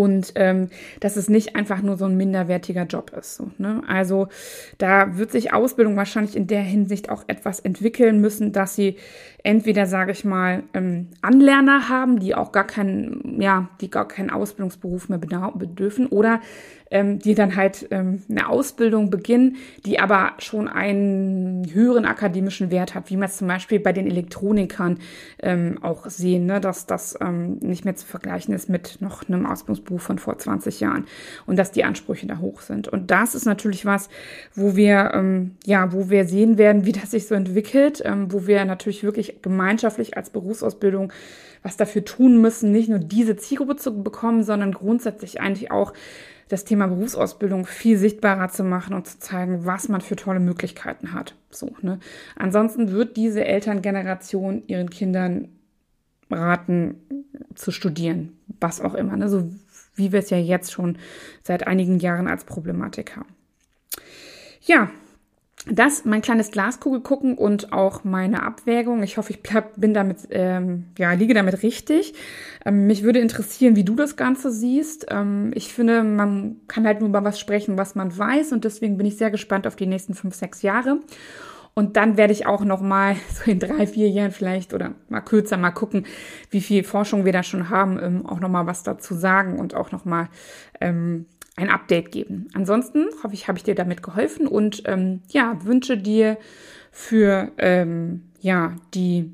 und 0.01 0.33
ähm, 0.37 0.71
dass 1.01 1.17
es 1.17 1.29
nicht 1.29 1.57
einfach 1.57 1.83
nur 1.83 1.99
so 1.99 2.07
ein 2.07 2.17
minderwertiger 2.17 2.85
Job 2.85 3.13
ist. 3.19 3.35
So, 3.37 3.51
ne? 3.59 3.83
Also 3.87 4.29
da 4.79 5.19
wird 5.19 5.31
sich 5.31 5.53
Ausbildung 5.53 5.95
wahrscheinlich 5.95 6.37
in 6.37 6.47
der 6.47 6.63
Hinsicht 6.63 7.11
auch 7.11 7.25
etwas 7.27 7.61
entwickeln 7.61 8.19
müssen, 8.19 8.53
dass 8.53 8.75
sie 8.75 8.97
entweder, 9.43 9.85
sage 9.85 10.13
ich 10.13 10.25
mal, 10.25 10.63
ähm, 10.73 11.09
Anlerner 11.21 11.91
haben, 11.91 12.19
die 12.19 12.35
auch 12.35 12.51
gar 12.51 12.67
keinen, 12.67 13.43
ja, 13.43 13.69
die 13.83 13.91
gar 13.91 14.09
keinen 14.09 14.31
Ausbildungsberuf 14.31 15.11
mehr 15.11 15.19
bedürfen 15.19 16.07
oder 16.07 16.41
ähm, 16.91 17.19
die 17.19 17.35
dann 17.35 17.57
halt 17.57 17.87
ähm, 17.91 18.23
eine 18.29 18.49
Ausbildung 18.49 19.11
beginnen, 19.11 19.57
die 19.87 20.01
aber 20.01 20.33
schon 20.39 20.69
einen 20.69 21.73
höheren 21.73 22.05
akademischen 22.05 22.71
Wert 22.71 22.95
hat, 22.95 23.11
wie 23.11 23.17
man 23.17 23.29
es 23.29 23.37
zum 23.37 23.49
Beispiel 23.49 23.81
bei 23.81 23.93
den 23.93 24.07
Elektronikern 24.07 24.99
ähm, 25.41 25.79
auch 25.83 26.07
sehen, 26.07 26.47
ne? 26.47 26.61
dass 26.61 26.87
das 26.87 27.17
ähm, 27.21 27.59
nicht 27.61 27.85
mehr 27.85 27.97
zu 27.97 28.07
vergleichen 28.07 28.55
ist 28.55 28.69
mit 28.69 28.99
noch 29.01 29.29
einem 29.29 29.47
Ausbildungsberuf 29.47 29.90
von 29.99 30.19
vor 30.19 30.39
20 30.39 30.81
Jahren 30.81 31.07
und 31.47 31.59
dass 31.59 31.73
die 31.73 31.85
Ansprüche 31.85 32.27
da 32.27 32.39
hoch 32.39 32.61
sind. 32.61 32.89
Und 32.89 33.11
das 33.11 33.35
ist 33.35 33.47
natürlich 33.47 33.85
was, 33.85 34.09
wo 34.55 34.77
wir, 34.77 35.13
ähm, 35.15 35.57
ja, 35.65 35.93
wo 35.93 36.11
wir 36.11 36.25
sehen 36.25 36.59
werden, 36.59 36.85
wie 36.85 36.93
das 36.93 37.11
sich 37.11 37.27
so 37.27 37.35
entwickelt, 37.35 38.03
ähm, 38.05 38.33
wo 38.33 38.47
wir 38.47 38.65
natürlich 38.65 39.03
wirklich 39.03 39.43
gemeinschaftlich 39.43 40.17
als 40.17 40.31
Berufsausbildung 40.31 41.13
was 41.63 41.77
dafür 41.77 42.05
tun 42.05 42.41
müssen, 42.41 42.73
nicht 42.73 42.89
nur 42.89 42.99
diese 42.99 43.37
Zielgruppe 43.37 43.77
zu 43.77 44.03
bekommen, 44.03 44.43
sondern 44.43 44.73
grundsätzlich 44.73 45.41
eigentlich 45.41 45.71
auch 45.71 45.93
das 46.49 46.65
Thema 46.65 46.89
Berufsausbildung 46.89 47.65
viel 47.65 47.97
sichtbarer 47.97 48.49
zu 48.49 48.65
machen 48.65 48.95
und 48.95 49.07
zu 49.07 49.19
zeigen, 49.21 49.65
was 49.67 49.89
man 49.89 50.01
für 50.01 50.17
tolle 50.17 50.41
Möglichkeiten 50.41 51.13
hat. 51.13 51.35
So, 51.51 51.71
ne? 51.81 52.01
Ansonsten 52.37 52.91
wird 52.91 53.17
diese 53.17 53.45
Elterngeneration 53.45 54.63
ihren 54.67 54.91
Kindern 54.91 55.49
raten, 56.31 56.97
zu 57.55 57.73
studieren, 57.73 58.39
was 58.61 58.81
auch 58.81 58.95
immer, 58.95 59.17
ne? 59.17 59.29
so 59.29 59.51
wie 60.01 60.11
wir 60.11 60.19
es 60.19 60.31
ja 60.31 60.39
jetzt 60.39 60.73
schon 60.73 60.99
seit 61.45 61.69
einigen 61.69 62.01
Jahren 62.01 62.27
als 62.27 62.43
Problematik 62.43 63.15
haben. 63.17 63.29
Ja, 64.63 64.91
das 65.67 66.07
mein 66.07 66.23
kleines 66.23 66.51
Glaskugel 66.51 67.01
gucken 67.01 67.37
und 67.37 67.73
auch 67.73 68.03
meine 68.03 68.43
Abwägung. 68.43 69.03
Ich 69.03 69.19
hoffe, 69.19 69.33
ich 69.33 69.43
bleib, 69.43 69.79
bin 69.79 69.93
damit, 69.93 70.29
ähm, 70.31 70.87
ja, 70.97 71.13
liege 71.13 71.35
damit 71.35 71.63
richtig. 71.63 72.15
Ähm, 72.65 72.87
mich 72.87 73.03
würde 73.03 73.19
interessieren, 73.19 73.77
wie 73.77 73.85
du 73.85 73.95
das 73.95 74.17
Ganze 74.17 74.51
siehst. 74.51 75.07
Ähm, 75.11 75.51
ich 75.55 75.73
finde, 75.73 76.03
man 76.03 76.57
kann 76.67 76.87
halt 76.87 77.01
nur 77.01 77.11
über 77.11 77.25
was 77.25 77.39
sprechen, 77.39 77.77
was 77.77 77.95
man 77.95 78.17
weiß 78.17 78.53
und 78.53 78.65
deswegen 78.65 78.97
bin 78.97 79.07
ich 79.07 79.19
sehr 79.19 79.31
gespannt 79.31 79.67
auf 79.67 79.77
die 79.77 79.87
nächsten 79.87 80.15
fünf, 80.15 80.35
sechs 80.35 80.63
Jahre. 80.63 81.01
Und 81.81 81.97
dann 81.97 82.19
werde 82.19 82.35
ich 82.35 82.47
auch 82.47 82.63
noch 82.63 82.83
mal 82.83 83.17
so 83.33 83.51
in 83.51 83.59
drei, 83.59 83.87
vier 83.87 84.11
Jahren 84.11 84.33
vielleicht 84.33 84.75
oder 84.75 84.93
mal 85.09 85.23
kürzer 85.23 85.57
mal 85.57 85.71
gucken, 85.71 86.05
wie 86.51 86.61
viel 86.61 86.85
Forschung 86.85 87.25
wir 87.25 87.33
da 87.33 87.43
schon 87.43 87.71
haben, 87.71 87.99
ähm, 88.01 88.27
auch 88.27 88.39
noch 88.39 88.51
mal 88.51 88.67
was 88.67 88.83
dazu 88.83 89.15
sagen 89.15 89.59
und 89.59 89.75
auch 89.75 89.91
noch 89.91 90.05
mal 90.05 90.29
ähm, 90.81 91.25
ein 91.57 91.71
Update 91.71 92.13
geben. 92.13 92.49
Ansonsten 92.53 93.07
hoffe 93.23 93.33
ich, 93.33 93.49
habe 93.49 93.57
ich 93.57 93.65
dir 93.65 93.75
damit 93.75 94.03
geholfen 94.03 94.47
und 94.47 94.83
ähm, 94.85 95.23
ja, 95.29 95.57
wünsche 95.65 95.97
dir 95.97 96.37
für 96.93 97.51
ähm, 97.57 98.25
ja, 98.41 98.77
die 98.95 99.33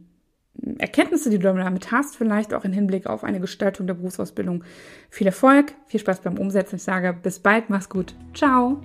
Erkenntnisse, 0.78 1.30
die 1.30 1.38
du 1.38 1.52
damit 1.52 1.90
hast, 1.90 2.16
vielleicht 2.16 2.54
auch 2.54 2.64
im 2.64 2.72
Hinblick 2.72 3.06
auf 3.06 3.24
eine 3.24 3.40
Gestaltung 3.40 3.88
der 3.88 3.94
Berufsausbildung. 3.94 4.62
Viel 5.10 5.26
Erfolg, 5.26 5.74
viel 5.86 6.00
Spaß 6.00 6.20
beim 6.20 6.38
Umsetzen. 6.38 6.76
Ich 6.76 6.84
sage 6.84 7.12
bis 7.12 7.40
bald, 7.40 7.70
mach's 7.70 7.88
gut. 7.88 8.14
Ciao. 8.34 8.80